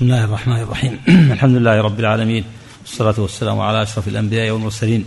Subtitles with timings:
[0.00, 1.00] بسم الله الرحمن الرحيم.
[1.32, 2.44] الحمد لله رب العالمين
[2.80, 5.04] والصلاة والسلام على أشرف الأنبياء والمرسلين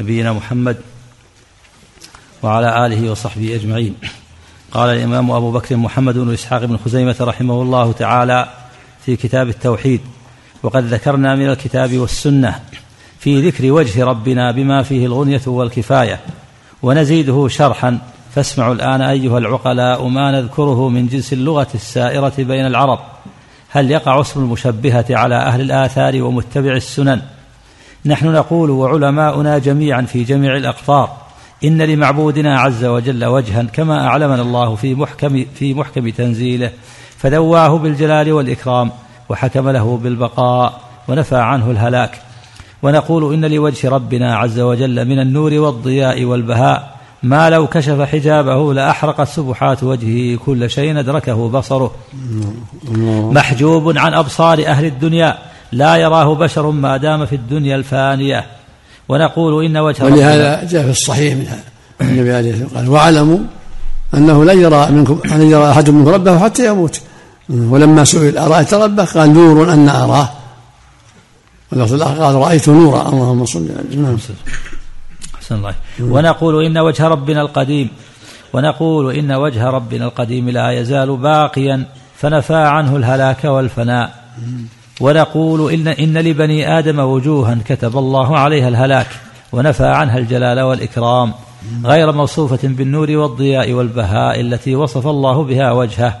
[0.00, 0.76] نبينا محمد
[2.42, 3.94] وعلى آله وصحبه أجمعين.
[4.70, 8.48] قال الإمام أبو بكر محمد بن إسحاق بن خزيمة رحمه الله تعالى
[9.04, 10.00] في كتاب التوحيد
[10.62, 12.60] وقد ذكرنا من الكتاب والسنة
[13.18, 16.20] في ذكر وجه ربنا بما فيه الغنية والكفاية
[16.82, 17.98] ونزيده شرحا.
[18.34, 23.15] فاسمعوا الآن أيها العقلاء ما نذكره من جنس اللغة السائرة بين العرب.
[23.76, 27.22] هل يقع اسم المشبهة على أهل الآثار ومتبع السنن؟
[28.06, 31.16] نحن نقول وعلماؤنا جميعا في جميع الأقطار
[31.64, 36.70] إن لمعبودنا عز وجل وجها كما أعلمنا الله في محكم في محكم تنزيله
[37.18, 38.90] فدواه بالجلال والإكرام
[39.28, 42.20] وحكم له بالبقاء ونفى عنه الهلاك.
[42.82, 49.28] ونقول إن لوجه ربنا عز وجل من النور والضياء والبهاء ما لو كشف حجابه لأحرقت
[49.28, 51.94] سبحات وجهه كل شيء أدركه بصره.
[53.32, 55.38] محجوب عن أبصار أهل الدنيا
[55.72, 58.46] لا يراه بشر ما دام في الدنيا الفانية.
[59.08, 61.46] ونقول إن وجه ولهذا جاء في الصحيح من
[62.00, 63.38] النبي عليه الصلاة والسلام قال واعلموا
[64.14, 67.00] أنه لن يرى منكم لن يرى أحد منكم ربه حتى يموت.
[67.50, 70.28] ولما سئل أرأيت ربه قال نور أن أراه.
[71.72, 73.08] واللفظ الآخر قال رأيت نورا.
[73.08, 74.16] اللهم صل على نعم
[75.46, 75.74] أحسن الله.
[76.00, 77.88] ونقول إن وجه ربنا القديم
[78.52, 81.84] ونقول إن وجه ربنا القديم لا يزال باقيا
[82.16, 84.24] فنفى عنه الهلاك والفناء.
[85.00, 89.06] ونقول إن, إن لبني آدم وجوها كتب الله عليها الهلاك
[89.52, 91.32] ونفى عنها الجلال والإكرام.
[91.84, 96.16] غير موصوفة بالنور والضياء والبهاء التي وصف الله بها وجهه.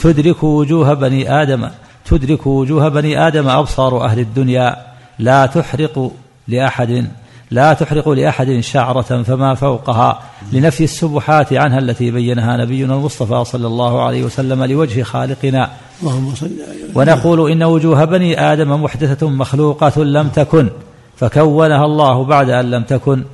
[0.00, 1.68] تدرك وجوه بني آدم
[2.04, 4.76] تدرك وجوه بني آدم أبصار أهل الدنيا.
[5.18, 6.12] لا تحرق
[6.48, 7.06] لأحد.
[7.50, 14.02] لا تحرق لأحد شعرة فما فوقها لنفي السبحات عنها التي بينها نبينا المصطفى صلى الله
[14.02, 15.70] عليه وسلم لوجه خالقنا.
[16.02, 16.50] اللهم صل
[16.94, 20.68] ونقول إن وجوه بني آدم محدثة مخلوقة لم تكن
[21.16, 23.24] فكونها الله بعد أن لم تكن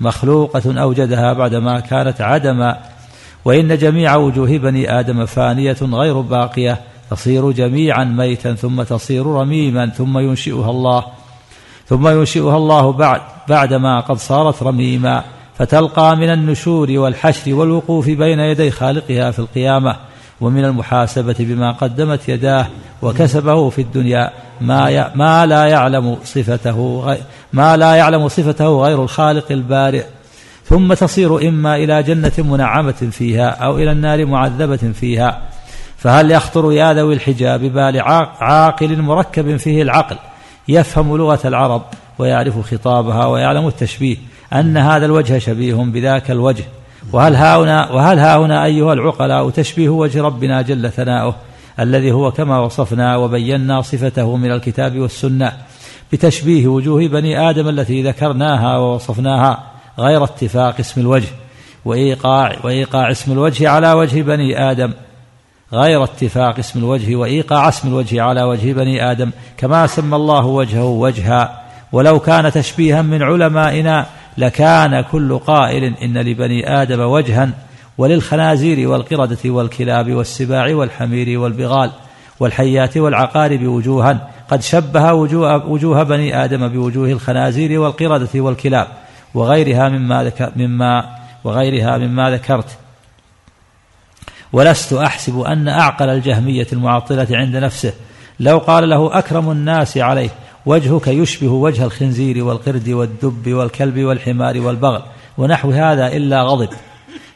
[0.00, 2.78] مخلوقة أوجدها بعدما كانت عدما.
[3.44, 10.18] وإن جميع وجوه بني آدم فانية غير باقية تصير جميعا ميتا ثم تصير رميما ثم
[10.18, 11.04] ينشئها الله.
[11.88, 15.24] ثم ينشئها الله بعد بعدما قد صارت رميما
[15.58, 19.96] فتلقى من النشور والحشر والوقوف بين يدي خالقها في القيامة
[20.40, 22.66] ومن المحاسبة بما قدمت يداه
[23.02, 27.16] وكسبه في الدنيا ما ما لا يعلم صفته
[27.52, 30.04] ما لا يعلم صفته غير الخالق البارئ.
[30.64, 35.42] ثم تصير إما إلى جنة منعمة فيها أو إلى النار معذبة فيها.
[35.96, 38.00] فهل يخطر يا ذوي الحجاب بال
[38.40, 40.16] عاقل مركب فيه العقل
[40.68, 41.82] يفهم لغة العرب
[42.18, 44.16] ويعرف خطابها ويعلم التشبيه
[44.52, 46.64] أن هذا الوجه شبيه بذاك الوجه.
[47.12, 51.34] وهل هاهنا وهل هاهنا أيها العقلاء تشبيه وجه ربنا جل ثناؤه
[51.80, 55.52] الذي هو كما وصفنا وبينا صفته من الكتاب والسنة
[56.12, 59.62] بتشبيه وجوه بني آدم التي ذكرناها ووصفناها
[59.98, 61.28] غير اتفاق اسم الوجه
[61.84, 64.92] وإيقاع وإيقاع اسم الوجه على وجه بني آدم
[65.72, 70.84] غير اتفاق اسم الوجه وإيقاع اسم الوجه على وجه بني آدم كما سمى الله وجهه
[70.84, 71.62] وجها.
[71.92, 74.06] ولو كان تشبيها من علمائنا
[74.38, 77.50] لكان كل قائل إن لبني آدم وجها.
[77.98, 81.90] وللخنازير والقردة والكلاب والسباع والحمير والبغال
[82.40, 84.28] والحيات والعقارب وجوها.
[84.50, 88.86] قد شبه وجوه, وجوه بني آدم بوجوه الخنازير والقردة والكلاب
[89.34, 91.04] وغيرها مما ذكر مما
[91.44, 92.78] وغيرها مما ذكرت.
[94.52, 97.92] ولست أحسب أن أعقل الجهمية المعطلة عند نفسه.
[98.40, 100.30] لو قال له أكرم الناس عليه
[100.66, 105.02] وجهك يشبه وجه الخنزير والقرد والدب والكلب والحمار والبغل
[105.38, 106.68] ونحو هذا إلا غضب.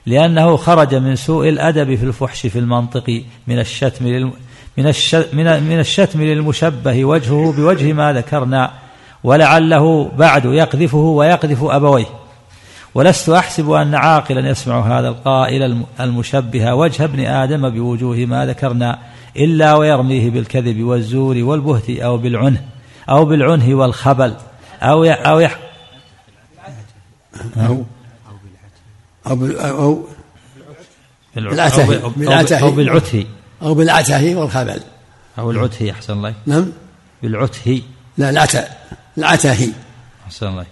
[0.07, 4.33] لأنه خرج من سوء الأدب في الفحش في المنطق من الشتم للم
[4.77, 4.85] من,
[5.69, 8.71] من, الشتم للمشبه وجهه بوجه ما ذكرنا
[9.25, 12.07] ولعله بعد يقذفه ويقذف أبويه.
[12.95, 18.99] ولست أحسب أن عاقلا يسمع هذا القائل المشبه وجه ابن آدم بوجوه ما ذكرنا
[19.37, 22.65] إلا ويرميه بالكذب والزور والبهت أو بالعنه
[23.09, 24.35] أو بالعنه والخبل
[24.83, 25.59] أو يح أو يح
[27.57, 27.85] أو
[29.27, 30.03] أو أو
[31.37, 33.27] بالعته أو بالعته.
[33.63, 34.37] أو بالعته.
[34.37, 34.81] والخبل.
[35.39, 36.35] أو العته أحسن الله.
[36.47, 36.73] نعم؟
[37.23, 37.83] بالعته.
[38.19, 38.65] لا العته.
[39.19, 39.73] العته.
[40.27, 40.67] أحسن الله.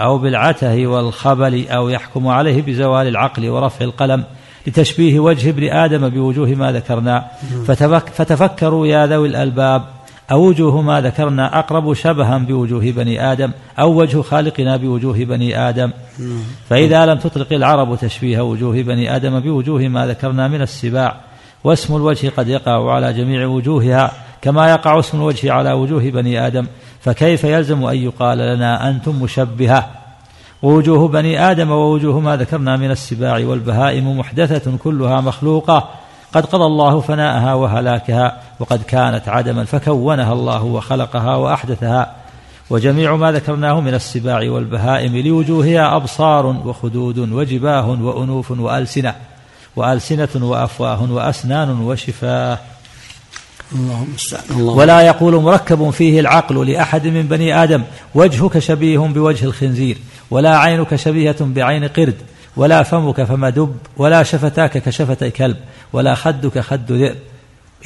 [0.00, 4.24] أو بالعته والخبل أو يحكم عليه بزوال العقل ورفع القلم
[4.66, 7.24] لتشبيه وجه ابن آدم بوجوه ما ذكرنا.
[7.66, 9.84] فتفك فتفكروا يا ذوي الألباب
[10.32, 15.90] أوجوه ما ذكرنا أقرب شبها بوجوه بني آدم أو وجه خالقنا بوجوه بني آدم.
[16.68, 21.16] فإذا لم تطلق العرب تشبيه وجوه بني آدم بوجوه ما ذكرنا من السباع.
[21.64, 24.12] واسم الوجه قد يقع على جميع وجوهها
[24.42, 26.66] كما يقع اسم الوجه على وجوه بني آدم.
[27.04, 29.90] فكيف يلزم أن يقال لنا أنتم مشبهة؟
[30.62, 35.88] ووجوه بني آدم ووجوه ما ذكرنا من السباع والبهائم محدثة كلها مخلوقة.
[36.34, 42.12] قد قضى الله فناءها وهلاكها وقد كانت عدما فكونها الله وخلقها وأحدثها.
[42.70, 49.14] وجميع ما ذكرناه من السباع والبهائم لوجوهها أبصار وخدود وجباه وأنوف وألسنة
[49.76, 52.58] وألسنة وأفواه وأسنان وشفاه.
[53.74, 54.14] اللهم
[54.50, 57.82] الله ولا يقول مركب فيه العقل لأحد من بني آدم
[58.14, 59.98] وجهك شبيه بوجه الخنزير
[60.30, 62.14] ولا عينك شبيهة بعين قرد
[62.56, 65.56] ولا فمك فم دب ولا شفتاك كشفتي كلب
[65.92, 67.16] ولا خدك خد ذئب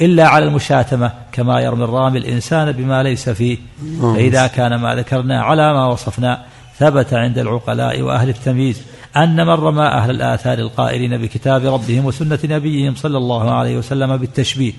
[0.01, 3.57] إلا على المشاتمة كما يرمي الرامي الإنسان بما ليس فيه.
[4.01, 6.41] فإذا كان ما ذكرنا على ما وصفنا
[6.79, 8.81] ثبت عند العقلاء وأهل التمييز
[9.17, 14.73] أن من رمى أهل الآثار القائلين بكتاب ربهم وسنة نبيهم صلى الله عليه وسلم بالتشبيه.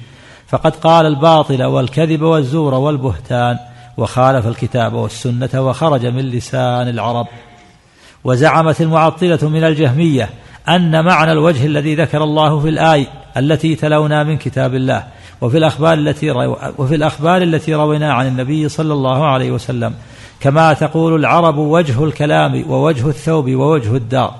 [0.51, 3.59] فقد قال الباطل والكذب والزور والبهتان
[3.97, 7.27] وخالف الكتاب والسنة وخرج من لسان العرب.
[8.25, 10.31] وزعمت المعطلة من الجهمية
[10.69, 13.07] أن معنى الوجه الذي ذكر الله في الآية
[13.37, 15.05] التي تلونا من كتاب الله
[15.41, 16.31] وفي الأخبار التي
[16.79, 19.95] وفي الأخبار التي روينا عن النبي صلى الله عليه وسلم
[20.41, 24.35] كما تقول العرب وجه الكلام ووجه الثوب ووجه الدار.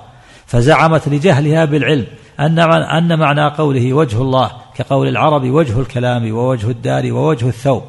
[0.45, 2.05] فزعمت لجهلها بالعلم
[2.39, 7.83] أن أن معنى قوله وجه الله كقول العرب وجه الكلام ووجه الدار ووجه الثوب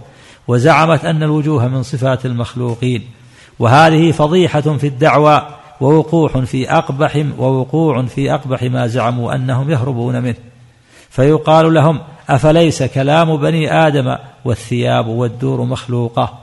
[0.48, 3.02] وزعمت أن الوجوه من صفات المخلوقين
[3.58, 5.42] وهذه فضيحة في الدعوى
[5.80, 10.34] ووقوع في أقبح ووقوع في أقبح ما زعموا أنهم يهربون منه.
[11.10, 11.98] فيقال لهم
[12.28, 16.38] أفليس كلام بني آدم والثياب والدور مخلوقة؟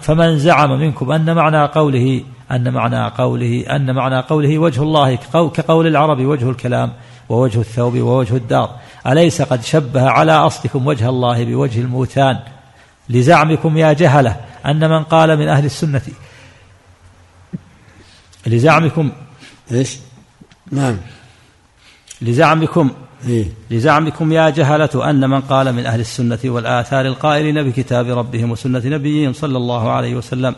[0.00, 5.14] فمن زعم منكم أن معنى قوله أن معنى قوله أن معنى قوله وجه الله
[5.54, 6.92] كقول العرب وجه الكلام
[7.28, 8.76] ووجه الثوب ووجه الدار
[9.06, 12.38] أليس قد شبه على أصلكم وجه الله بوجه الموتان
[13.08, 14.36] لزعمكم يا جهلة
[14.66, 16.02] أن من قال من أهل السنة
[18.46, 19.12] لزعمكم
[19.72, 19.98] إيش؟
[20.72, 20.96] نعم
[22.22, 22.90] لزعمكم
[23.26, 28.82] إيه؟ لزعمكم يا جهلة أن من قال من أهل السنة والآثار القائلين بكتاب ربهم وسنة
[28.84, 30.54] نبيهم صلى الله عليه وسلم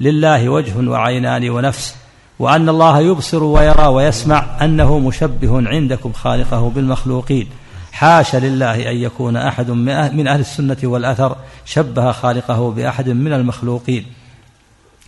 [0.00, 1.96] لله وجه وعينان ونفس
[2.38, 7.48] وأن الله يبصر ويرى ويسمع أنه مشبه عندكم خالقه بالمخلوقين.
[7.92, 14.06] حاش لله أن يكون أحد من أهل السنة والأثر شبه خالقه بأحد من المخلوقين.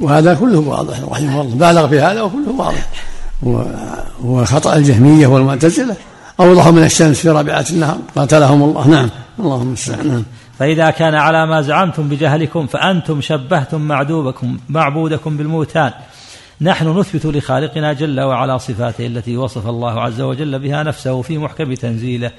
[0.01, 1.57] وهذا كله واضح رحمه الله.
[1.57, 2.89] بالغ في هذا وكله واضح.
[4.25, 5.97] وخطأ الجهمية والمعتزلة.
[6.41, 7.99] أوضح من الشمس في رابعة النهار.
[8.17, 8.89] قاتلهم الله.
[8.89, 9.11] نعم.
[9.39, 10.25] اللهم المستعان نعم.
[10.59, 15.93] فإذا كان على ما زعمتم بجهلكم فأنتم شبهتم معدوبكم معبودكم بالموتان.
[16.61, 21.75] نحن نثبت لخالقنا جل وعلا صفاته التي وصف الله عز وجل بها نفسه في محكم
[21.75, 22.31] تنزيله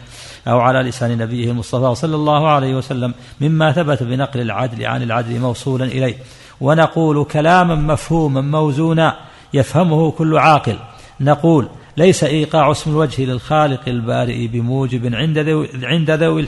[0.48, 5.40] أو على لسان نبيه المصطفى صلى الله عليه وسلم مما ثبت بنقل العدل عن العدل
[5.40, 6.16] موصولا إليه.
[6.62, 9.16] ونقول كلاما مفهوما موزونا
[9.54, 10.78] يفهمه كل عاقل.
[11.20, 16.48] نقول ليس إيقاع اسم الوجه للخالق البارئ بموجب عند ذوي عند ذوي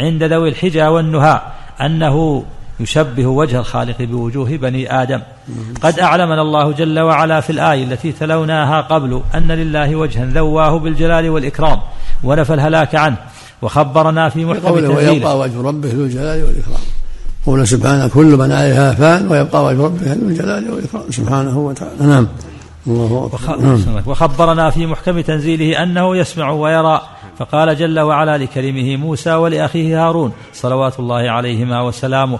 [0.00, 1.40] عند ذوي الحجى والنهى
[1.80, 2.44] أنه
[2.80, 5.20] يشبه وجه الخالق بوجوه بني آدم.
[5.82, 11.30] قد أعلمنا الله جل وعلا في الآية التي تلوناها قبل أن لله وجها ذواه بالجلال
[11.30, 11.78] والإكرام
[12.24, 13.16] ونفى الهلاك عنه
[13.62, 15.10] وخبرنا في محكم تنزيله.
[15.12, 16.80] ويبقى وجه ربه ذو الجلال والإكرام.
[17.46, 21.02] قول سبحانه كل من عليها فان ويبقى وجه ربه ذو الجلال والإكرام.
[21.10, 22.06] سبحانه وتعالى.
[22.06, 22.28] نعم.
[22.86, 24.02] الله نعم.
[24.06, 27.00] وخبرنا في محكم تنزيله أنه يسمع ويرى.
[27.40, 32.38] فقال جل وعلا لكلمه موسى ولأخيه هارون صلوات الله عليهما وسلامه.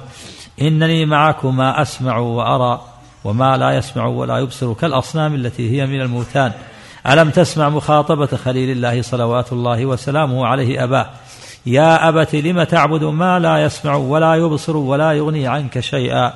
[0.61, 2.80] إنني معكما أسمع وأرى
[3.25, 6.52] وما لا يسمع ولا يبصر كالأصنام التي هي من الموتان.
[7.07, 11.07] ألم تسمع مخاطبة خليل الله صلوات الله وسلامه عليه أباه؟
[11.66, 16.33] يا أبت لم تعبد ما لا يسمع ولا يبصر ولا يغني عنك شيئا؟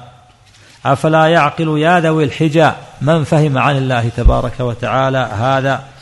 [0.86, 5.93] أفلا يعقل يا ذوي الحجى؟ من فهم عن الله تبارك وتعالى هذا؟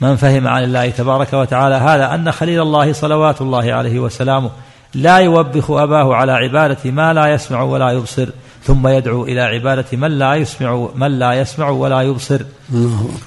[0.00, 4.50] من فهم عن الله تبارك وتعالى هذا أن خليل الله صلوات الله عليه وسلامه
[4.94, 8.28] لا يوبخ أباه على عبادة ما لا يسمع ولا يبصر
[8.62, 12.40] ثم يدعو إلى عبادة من لا يسمع من لا يسمع ولا يبصر.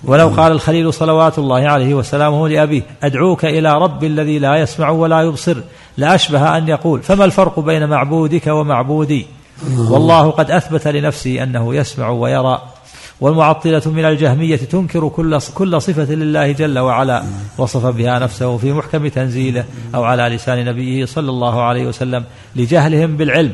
[0.04, 5.22] ولو قال الخليل صلوات الله عليه وسلامه لأبيه أدعوك إلى رب الذي لا يسمع ولا
[5.22, 5.58] يبصر.
[5.98, 9.28] لأشبه أن يقول فما الفرق بين معبودك ومعبودي؟
[9.78, 12.62] والله قد أثبت لنفسه أنه يسمع ويرى.
[13.22, 17.24] والمعطلة من الجهمية تنكر كل كل صفة لله جل وعلا.
[17.58, 22.24] وصف بها نفسه في محكم تنزيله أو على لسان نبيه صلى الله عليه وسلم
[22.56, 23.54] لجهلهم بالعلم.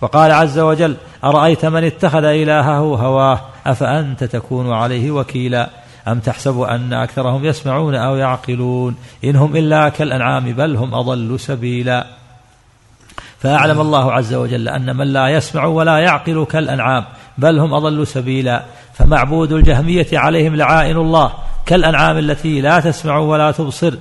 [0.00, 5.70] وقال عز وجل أرأيت من اتخذ إلهه هواه؟ أفأنت تكون عليه وكيلا؟
[6.08, 12.06] أم تحسب أن أكثرهم يسمعون أو يعقلون؟ إن هم إلا كالأنعام بل هم أضل سبيلا.
[13.38, 17.04] فأعلم الله عز وجل أن من لا يسمع ولا يعقل كالأنعام
[17.38, 18.64] بل هم أضل سبيلا.
[19.00, 21.32] فمعبود الجهمية عليهم لعائن الله
[21.66, 23.94] كالأنعام التي لا تسمع ولا تبصر.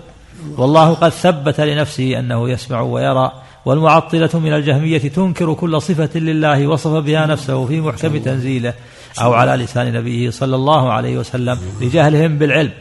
[0.58, 3.32] والله قد ثبت لنفسه أنه يسمع ويرى
[3.66, 8.74] والمعطلة من الجهمية تنكر كل صفة لله وصف بها نفسه في محكم تنزيله
[9.22, 12.72] أو على لسان نبيه صلى الله عليه وسلم لجهلهم بالعلم.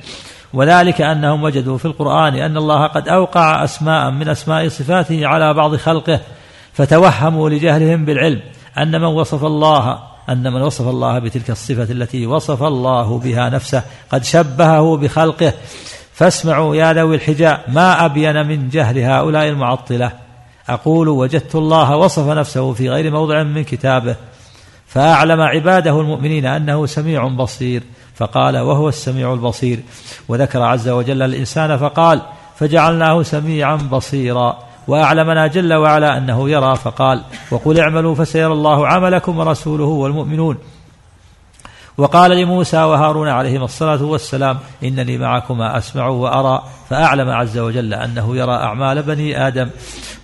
[0.52, 5.76] وذلك أنهم وجدوا في القرآن أن الله قد أوقع أسماء من أسماء صفاته على بعض
[5.76, 6.20] خلقه
[6.72, 8.40] فتوهموا لجهلهم بالعلم
[8.78, 9.98] أن من وصف الله
[10.28, 13.82] أن من وصف الله بتلك الصفة التي وصف الله بها نفسه
[14.12, 15.52] قد شبهه بخلقه
[16.12, 20.12] فاسمعوا يا ذوي الحجاء ما أبين من جهل هؤلاء المعطلة.
[20.68, 24.16] أقول وجدت الله وصف نفسه في غير موضع من كتابه
[24.86, 27.82] فأعلم عباده المؤمنين أنه سميع بصير.
[28.14, 29.80] فقال وهو السميع البصير.
[30.28, 32.22] وذكر عز وجل الإنسان فقال
[32.56, 39.84] فجعلناه سميعا بصيرا وأعلمنا جل وعلا أنه يرى فقال وقل اعملوا فسيرى الله عملكم ورسوله
[39.84, 40.58] والمؤمنون.
[41.98, 48.54] وقال لموسى وهارون عليهما الصلاة والسلام إنني معكما أسمع وأرى فأعلم عز وجل أنه يرى
[48.54, 49.70] أعمال بني آدم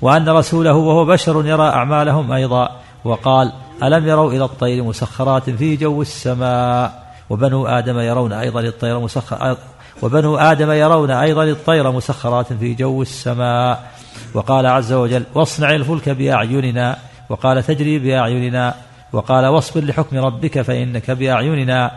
[0.02, 2.68] وأن رسوله وهو بشر يرى أعمالهم أيضا.
[3.04, 3.52] وقال
[3.82, 9.56] ألم يروا إلى الطير مسخرات في جو السماء؟ وبنو آدم يرون أيضا الطير مسخر
[10.02, 13.90] وبنو آدم يرون أيضا الطير مسخرات في جو السماء.
[14.34, 16.96] وقال عز وجل واصنع الفلك بأعيننا.
[17.28, 18.74] وقال تجري بأعيننا.
[19.12, 21.90] وقال واصبر لحكم ربك فإنك بأعيننا.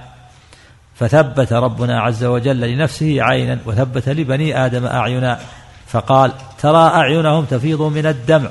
[0.96, 5.39] فثبت ربنا عز وجل لنفسه عينا وثبت لبني آدم أعينا.
[5.88, 6.31] فقال
[6.62, 8.50] ترى أعينهم تفيض من الدمع.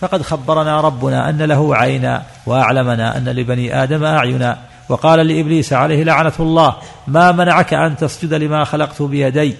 [0.00, 4.69] فقد خبرنا ربنا أن له عينا وأعلمنا أن لبني آدم أعينا.
[4.90, 9.54] وقال لإبليس عليه لعنة الله ما منعك أن تسجد لما خلقت بيدي؟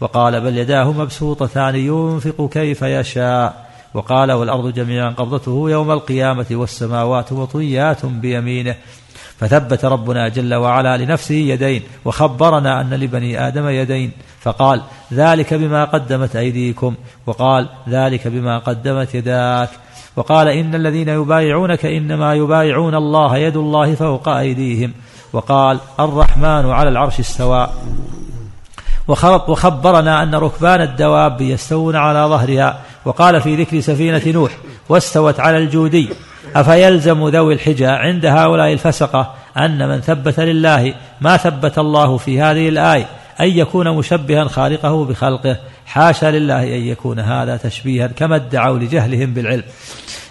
[0.00, 3.66] وقال بل يداه مبسوطتان ينفق كيف يشاء.
[3.94, 8.74] وقال والأرض جميعا قبضته يوم القيامة والسماوات مطويات بيمينه.
[9.38, 14.12] فثبت ربنا جل وعلا لنفسه يدين وخبرنا أن لبني آدم يدين.
[14.40, 16.94] فقال ذلك بما قدمت أيديكم.
[17.26, 19.70] وقال ذلك بما قدمت يداك.
[20.16, 24.92] وقال إن الذين يبايعونك إنما يبايعون الله يد الله فوق أيديهم.
[25.32, 27.68] وقال الرحمن على العرش استوى.
[29.48, 32.78] وخبرنا أن ركبان الدواب يستوون على ظهرها.
[33.04, 34.52] وقال في ذكر سفينة نوح
[34.88, 36.08] واستوت على الجودي.
[36.56, 42.68] أفيلزم ذوي الحجى عند هؤلاء الفسقة أن من ثبت لله ما ثبت الله في هذه
[42.68, 43.06] الآية
[43.40, 45.56] أن يكون مشبها خالقه بخلقه.
[45.86, 49.62] حاشا لله أن يكون هذا تشبيها كما ادعوا لجهلهم بالعلم.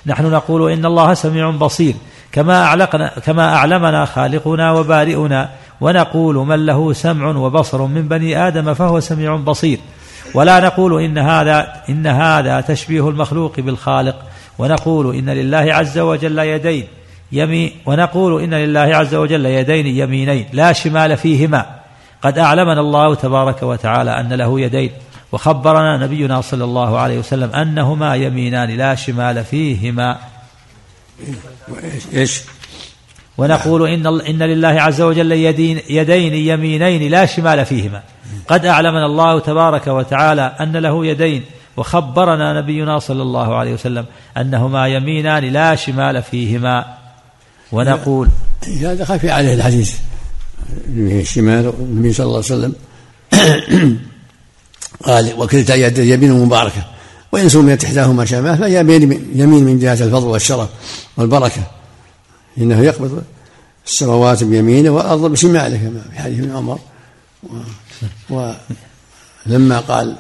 [0.06, 1.96] نحن نقول إن الله سميع بصير.
[2.32, 5.50] كما أعلقنا كما أعلمنا خالقنا وبارئنا
[5.82, 9.80] ونقول من له سمع وبصر من بني آدم فهو سميع بصير.
[10.34, 14.16] ولا نقول إن هذا إن هذا تشبيه المخلوق بالخالق.
[14.58, 16.88] ونقول إن لله عز وجل يدين
[17.32, 21.66] يمين ونقول إن لله عز وجل يدين يمينين لا شمال فيهما.
[22.22, 24.92] قد أعلمنا الله تبارك وتعالى أن له يدين.
[25.36, 30.18] وخبرنا نبينا صلى الله عليه وسلم أنهما يمينان لا شمال فيهما.
[32.14, 32.42] إيش؟
[33.38, 38.02] ونقول إن, إن لله عز وجل يدين, يدين يمينين لا شمال فيهما.
[38.48, 41.44] قد أعلمنا الله تبارك وتعالى أن له يدين.
[41.78, 44.06] وخبرنا نبينا صلى الله عليه وسلم
[44.38, 46.86] أنهما يمينان لا شمال فيهما.
[47.72, 48.28] ونقول
[48.82, 50.00] هذا خفي عليه الحديث.
[50.98, 52.76] الشمال النبي صلى الله عليه وسلم.
[55.04, 56.86] قال وكلتا يمين مباركة.
[57.32, 58.80] وإن سميت إحداهما شمال فهي
[59.36, 60.70] يمين من جهة الفضل والشرف
[61.18, 61.62] والبركة.
[62.58, 63.24] إنه يقبض
[63.88, 66.80] السماوات بيمينه والأرض بشماله كما في حديث ابن عمر.
[68.30, 70.16] ولما قال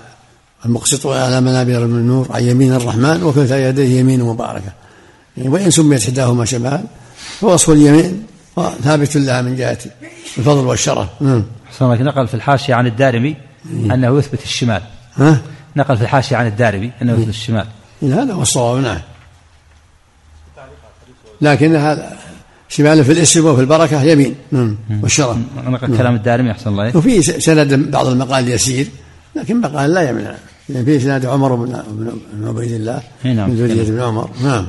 [0.66, 4.74] المقسط على منابر من النور عن يمين الرحمن وكلتا يديه يمين مباركة.
[5.38, 6.84] يعني وإن سميت إحداهما شمال
[7.40, 8.24] فوصف اليمين
[8.84, 9.78] ثابت لها من جهة
[10.38, 11.08] الفضل والشرف.
[11.22, 11.44] نعم
[11.82, 13.36] نقل في الحاشية عن الدارمي.
[13.74, 14.82] أنه يثبت الشمال.
[15.16, 15.42] ها؟
[15.76, 17.68] نقل في الحاشية عن الدارمي أنه يثبت الشمال.
[18.04, 19.00] هذا هو الصواب نعم.
[21.42, 22.18] لكن هذا
[22.70, 24.36] شمال في الاسم وفي البركة يمين.
[25.02, 25.38] والشرف.
[25.68, 28.88] نقل كلام الدارمي أحسن الله وفي سند بعض المقال يسير
[29.36, 30.36] لكن مقال لا يمنع.
[30.70, 31.84] يعني في سند عمر بن
[32.34, 33.50] بن عبيد الله نعم.
[33.50, 34.30] من ذريه ابن عمر.
[34.44, 34.68] نعم.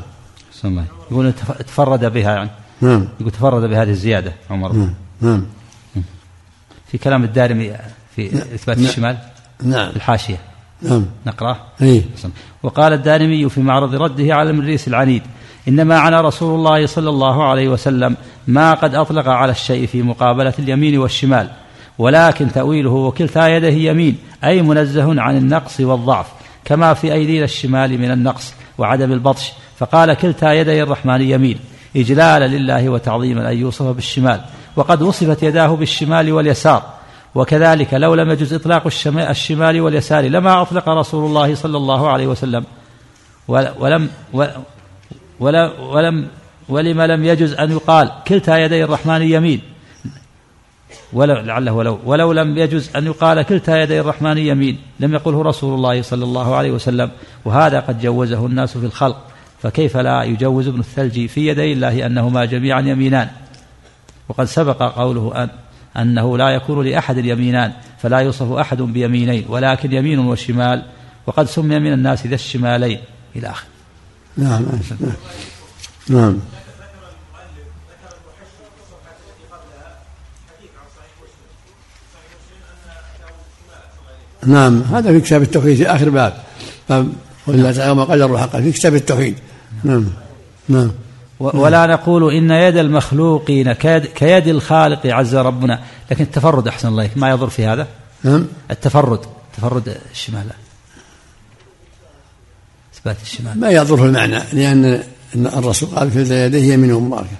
[0.50, 1.32] أحسن الله يقول
[1.66, 2.50] تفرد بها يعني.
[2.80, 3.08] نعم.
[3.20, 4.72] يقول تفرد بهذه الزيادة عمر.
[4.72, 4.94] نعم.
[5.20, 5.44] نعم.
[6.86, 7.72] في كلام الدارمي
[8.16, 8.42] في نعم.
[8.54, 8.86] إثبات نعم.
[8.86, 9.16] الشمال؟
[9.62, 9.90] نعم.
[9.90, 10.38] في الحاشية.
[10.82, 11.06] نعم.
[11.26, 12.02] نقرأه؟ اي
[12.62, 15.22] وقال الدارمي في معرض رده على المريس العنيد
[15.68, 20.54] إنما عنا رسول الله صلى الله عليه وسلم ما قد أطلق على الشيء في مقابلة
[20.58, 21.50] اليمين والشمال
[21.98, 26.26] ولكن تأويله وكلتا يديه يمين أي منزه عن النقص والضعف
[26.64, 31.58] كما في أيدينا الشمال من النقص وعدم البطش فقال كلتا يدي الرحمن يمين
[31.96, 34.40] إجلالا لله وتعظيما أن يوصف بالشمال
[34.76, 36.95] وقد وصفت يداه بالشمال واليسار
[37.36, 38.86] وكذلك لو لم يجز إطلاق
[39.30, 42.64] الشمال واليسار لما أطلق رسول الله صلى الله عليه وسلم.
[43.48, 44.08] ولم
[45.40, 46.28] ولم ولم
[46.68, 49.60] ولما لم يجز أن يقال كلتا يدي الرحمن يمين.
[51.12, 54.78] ولو لعله ولو ولو لم يجز أن يقال كلتا يدي الرحمن يمين.
[55.00, 57.10] لم يقله رسول الله صلى الله عليه وسلم.
[57.44, 59.16] وهذا قد جوزه الناس في الخلق.
[59.62, 63.28] فكيف لا يجوز ابن الثلج في يدي الله أنهما جميعا يمينان؟
[64.28, 65.48] وقد سبق قوله أن
[65.96, 70.82] أنه لا يكون لأحد يمينان فلا يوصف أحد بيمينين ولكن يمين وشمال
[71.26, 72.98] وقد سمي من الناس ذا الشمالين
[73.36, 73.68] إلى آخره.
[74.36, 74.62] نعم
[75.00, 75.12] نعم,
[76.08, 76.38] نعم.
[84.46, 86.42] نعم هذا في كتاب التوحيد في آخر باب.
[86.88, 87.12] باب
[87.46, 89.38] قل تعالى ما قدر حقا في كتاب التوحيد.
[89.84, 90.04] نعم
[90.68, 90.90] نعم.
[91.40, 93.72] ولا نقول إن يد المخلوقين
[94.14, 95.80] كيد الخالق عز ربنا.
[96.10, 97.86] لكن التفرد أحسن الله ما يضر في هذا؟
[98.22, 98.46] نعم.
[98.70, 99.20] التفرد.
[99.56, 100.44] تفرد الشمال.
[102.94, 103.60] إثبات الشمال.
[103.60, 104.38] ما يضره المعنى.
[104.52, 105.02] لأن
[105.34, 107.36] الرسول قال في يديه يمين مباركة.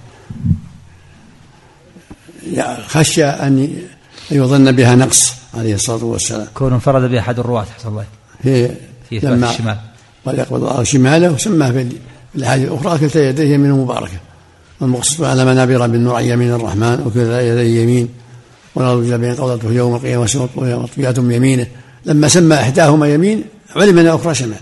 [2.86, 3.82] خشى أن
[4.30, 6.46] يظن بها نقص عليه الصلاة والسلام.
[6.54, 8.04] كون انفرد بأحد الرواة حسن الله
[8.42, 8.68] في
[9.08, 9.76] في لما الشمال.
[10.26, 11.86] قال يقبض الله شماله وسماه
[12.36, 14.18] الأحاديث الأخرى كلتا يديه يمين مباركة.
[14.80, 18.08] والمقصود على منابر بالنور عن يمين الرحمن وكلتا يديه يمين.
[18.74, 21.66] ونرجو بين قوضته يوم القيامة ومطويات يمينه
[22.04, 23.44] لما سمى إحداهما يمين
[23.76, 24.58] علم أن الأخرى شمال.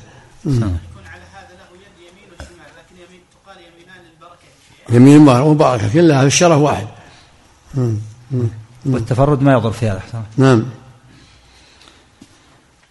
[4.91, 6.87] يمين مباركة كلها الشرف واحد.
[8.87, 10.03] والتفرد ما يضر في هذا
[10.37, 10.65] نعم.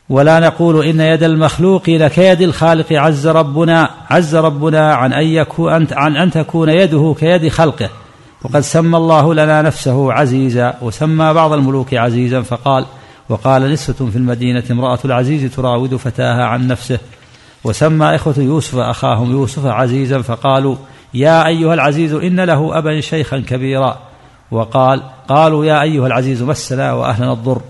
[0.10, 6.18] ولا نقول إن يد المخلوق لكيد الخالق عز ربنا عز ربنا عن أن يكون عن
[6.18, 7.90] أن تكون يده كيد خلقه.
[8.44, 12.86] وقد سمى الله لنا نفسه عزيزا وسمى بعض الملوك عزيزا فقال
[13.30, 17.00] وقال نسوة في المدينة امرأة العزيز تراود فتاها عن نفسه.
[17.64, 20.76] وسمى إخوة يوسف أخاهم يوسف عزيزا فقالوا
[21.14, 23.98] يا أيها العزيز إن له أبا شيخا كبيرا.
[24.52, 27.62] وقال قالوا يا أيها العزيز مسنا وأهلنا الضر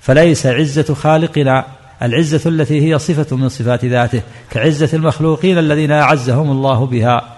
[0.00, 1.64] فليس عزة خالقنا
[2.02, 7.36] العزة التي هي صفة من صفات ذاته كعزة المخلوقين الذين أعزهم الله بها.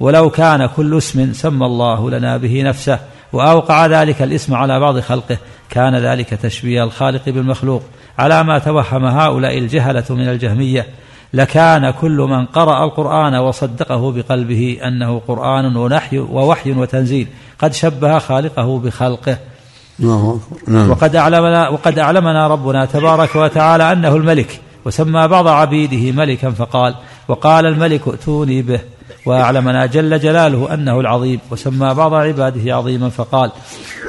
[0.00, 2.98] ولو كان كل اسم سمى الله لنا به نفسه
[3.32, 5.38] وأوقع ذلك الاسم على بعض خلقه
[5.70, 7.82] كان ذلك تشبيه الخالق بالمخلوق.
[8.18, 10.86] على ما توهم هؤلاء الجهلة من الجهمية
[11.34, 17.26] لكان كل من قرأ القرآن وصدقه بقلبه أنه قرآن ونحي ووحي وتنزيل
[17.58, 19.38] قد شبه خالقه بخلقه.
[20.68, 20.90] نعم.
[20.90, 26.94] وقد أعلمنا وقد أعلمنا ربنا تبارك وتعالى أنه الملك وسمى بعض عبيده ملكا فقال
[27.28, 28.80] وقال الملك ائتوني به
[29.26, 33.52] وأعلمنا جل جلاله أنه العظيم وسمى بعض عباده عظيما فقال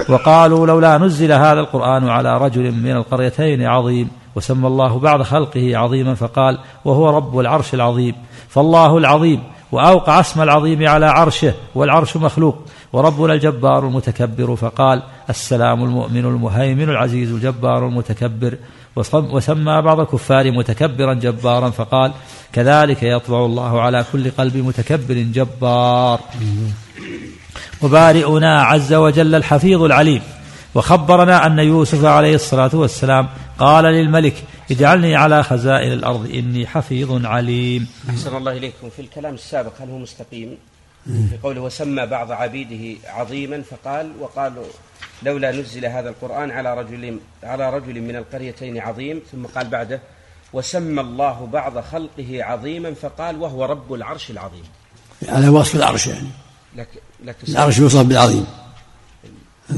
[0.10, 6.16] وقالوا لولا نزل هذا القرآن على رجل من القريتين عظيم وسمى الله بعض خلقه عظيما
[6.16, 8.16] فقال وهو رب العرش العظيم
[8.50, 12.58] فالله العظيم وأوقع اسم العظيم على عرشه والعرش مخلوق
[12.94, 18.58] وربنا الجبار المتكبر فقال السلام المؤمن المهيمن العزيز الجبار المتكبر.
[18.96, 22.12] وسمى بعض الكفار متكبرا جبارا فقال
[22.54, 26.20] كذلك يطبع الله على كل قلب متكبر جبار.
[27.82, 30.22] وبارئنا عز وجل الحفيظ العليم.
[30.76, 33.28] وخبرنا أن يوسف عليه الصلاة والسلام
[33.60, 37.88] قال للملك اجعلني على خزائن الأرض إني حفيظ عليم.
[38.10, 38.90] أحسن الله إليكم.
[38.96, 40.58] في الكلام السابق هل هو مستقيم؟
[41.06, 44.66] في قوله وسمى بعض عبيده عظيما فقال وقالوا
[45.24, 50.02] لولا نزل هذا القرآن على رجل على رجل من القريتين عظيم ثم قال بعده
[50.54, 54.64] وسمى الله بعض خلقه عظيما فقال وهو رب العرش العظيم.
[55.28, 56.28] على وصف العرش يعني.
[56.76, 56.88] لك
[57.26, 58.46] لك العرش يوصف بالعظيم.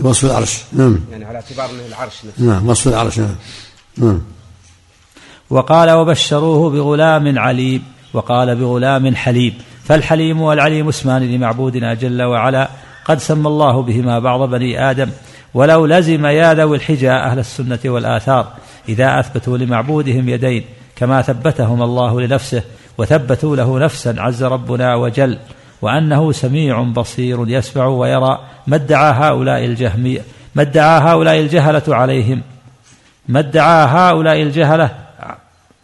[0.01, 0.63] وصف العرش.
[0.73, 0.99] نعم.
[1.11, 2.43] يعني على اعتبار انه العرش نفسه.
[2.43, 3.19] نعم وصف العرش.
[3.19, 3.35] نعم.
[3.97, 4.21] نعم.
[5.49, 7.83] وقال وبشروه بغلام عليم
[8.13, 9.57] وقال بغلام حليم.
[9.83, 12.69] فالحليم والعليم اسمان لمعبودنا جل وعلا.
[13.05, 15.09] قد سمى الله بهما بعض بني آدم
[15.53, 18.47] ولو لزم يا ذوي الحجى أهل السنة والآثار
[18.89, 20.63] إذا أثبتوا لمعبودهم يدين
[20.95, 22.63] كما ثبتهم الله لنفسه
[22.97, 25.37] وثبتوا له نفسا عز ربنا وجل.
[25.81, 30.21] وأنه سميع بصير يسمع ويرى ما ادعى هؤلاء الجهمية
[30.55, 32.41] ما ادعى هؤلاء الجهلة عليهم.
[33.27, 34.91] ما ادعى هؤلاء الجهلة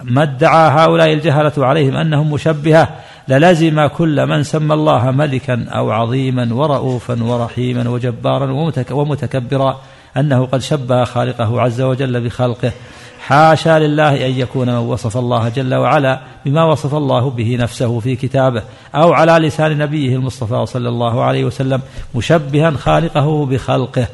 [0.04, 2.90] ما ادعى هؤلاء الجهلة عليهم أنهم مشبهة
[3.30, 8.52] للزم كل من سمى الله ملكا أو عظيما ورؤوفا ورحيما وجبارا
[8.92, 9.82] ومتكبرا
[10.18, 12.72] أنه قد شبه خالقه عز وجل بخلقه.
[13.20, 18.16] حاشا لله أن يكون من وصف الله جل وعلا بما وصف الله به نفسه في
[18.16, 18.64] كتابه
[18.96, 21.82] أو على لسان نبيه المصطفى صلى الله عليه وسلم
[22.16, 24.08] مشبها خالقه بخلقه.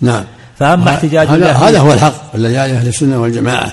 [0.00, 0.24] نعم.
[0.58, 3.72] فأما احتجاج هذا, هذا هو الحق الذي عليه أهل السنة والجماعة.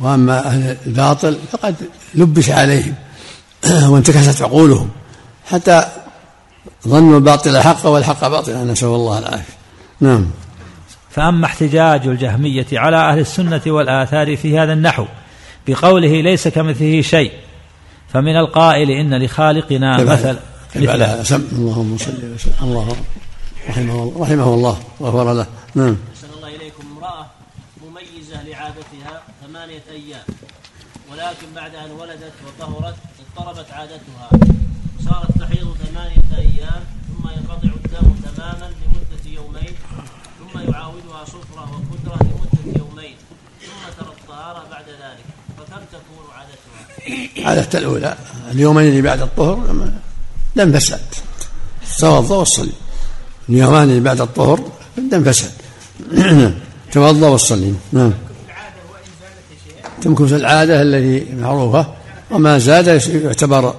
[0.00, 1.74] وأما أهل الباطل فقد
[2.14, 2.94] لبس عليهم.
[3.90, 4.90] وانتكست عقولهم.
[5.46, 5.84] حتى
[6.88, 9.54] ظنوا الباطل حقا والحق باطلا نسأل الله العافية.
[10.00, 10.26] نعم.
[11.10, 15.06] فأما احتجاج الجهمية على أهل السنة والآثار في هذا النحو
[15.68, 17.32] بقوله ليس كمثله شيء
[18.12, 20.36] فمن القائل إن لخالقنا مثل
[20.76, 22.54] مثل سم اللهم صل وسلم.
[22.62, 22.96] الله
[23.68, 25.46] رحمه الله رحمه الله وغفر له.
[25.74, 25.96] نعم.
[26.14, 27.26] أحسن الله إليكم امرأة
[27.84, 30.24] مميزة لعادتها ثمانية أيام.
[31.12, 34.30] ولكن بعد أن ولدت وطهرت اضطربت عادتها.
[35.04, 39.74] صارت تحيض ثمانية أيام ثم ينقطع الدم تماما لمدة يومين
[40.38, 43.16] ثم يعاودها صفرة وقدرة لمدة يومين
[43.60, 45.24] ثم ترى الطهارة بعد ذلك.
[45.58, 48.16] فكم تكون عادتها؟ عادة الأولى
[48.50, 49.90] اليومين اللي بعد الطهر
[50.56, 51.00] لم فسد.
[51.98, 52.72] توضأ وصلي
[53.48, 54.60] اليومان اللي بعد الطهر
[54.98, 55.52] الدم فسد.
[56.92, 58.12] توضأ وصلي نعم.
[60.04, 61.86] تمكث العادة التي معروفة
[62.30, 63.74] وما زاد يعتبر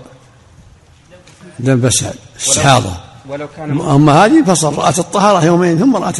[1.60, 2.94] دم فساد استحاضة.
[3.30, 6.18] ولو كان أما هذه فصل رأت الطهارة يومين ثم رأت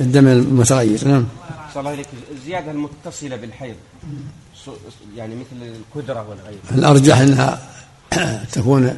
[0.00, 1.08] الدم المتغير.
[1.08, 1.24] نعم.
[1.74, 2.06] صلى الله عليك.
[2.36, 3.74] الزيادة المتصلة بالحيض
[5.16, 6.58] يعني مثل الكدرة والغير.
[6.70, 7.58] الأرجح أنها
[8.52, 8.96] تكون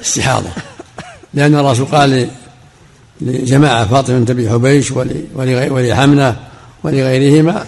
[0.00, 0.48] استحاضة
[1.34, 2.28] لأن الرسول قال
[3.20, 4.92] لجماعة فاطمة بنت أبي حبيش
[5.34, 6.36] ولحمنة
[6.84, 7.66] ولغيرهما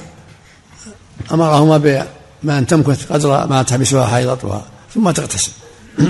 [1.32, 2.06] أمرهما
[2.42, 5.52] بأن تمكث قدر ما تحبسها حيضتها ثم تغتسل.
[5.98, 6.06] من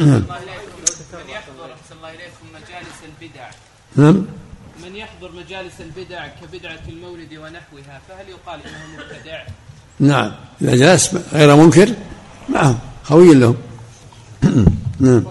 [1.29, 3.49] يحضر الله إليكم مجالس البدع
[3.97, 4.27] نعم.
[4.85, 9.43] من يحضر مجالس البدع كبدعة المولد ونحوها فهل يقال إنه مبتدع؟
[10.01, 10.33] نعم.
[10.63, 11.89] إذا جلس غير منكر
[12.49, 13.57] معهم خوي لهم.
[15.01, 15.25] نعم.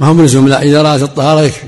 [0.00, 1.66] ما أن هو ملزم لا إذا رأت الطهارة يكفي.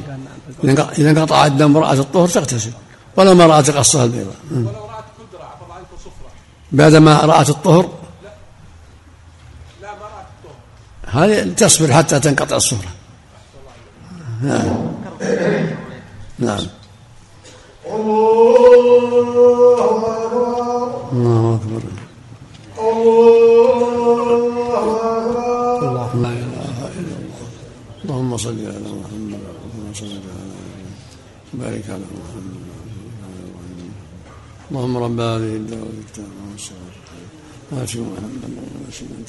[0.98, 2.70] إذا انقطع الدم ورأت الطهر تغتسل.
[3.18, 6.30] ولو ما رأت قصة البيضاء ولو رأت كدرة الله عنك صفرة.
[6.72, 7.88] بعدما رأت الطهر.
[9.82, 11.24] لا ما رأت الطهر.
[11.24, 12.92] هذه تصبر حتى تنقطع الصفرة.
[14.42, 14.92] نعم.
[16.38, 16.66] نعم.
[21.12, 21.82] الله أكبر.
[25.82, 27.46] الله لا إله إلا الله.
[28.04, 30.96] اللهم صل على محمد اللهم صل على محمد.
[31.52, 32.27] بارك على محمد.
[34.70, 36.96] اللهم رب هذه الدعوة التامة والصلاة
[37.72, 38.54] آت محمد
[38.88, 39.24] وسلم